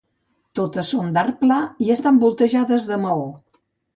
Totes 0.59 0.87
són 0.93 1.09
en 1.11 1.19
arc 1.23 1.35
pla 1.41 1.59
i 1.87 1.93
estan 1.97 2.17
voltejades 2.25 2.87
de 2.93 3.01
maó. 3.07 3.31